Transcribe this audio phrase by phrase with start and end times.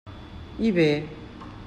[0.69, 0.89] I bé?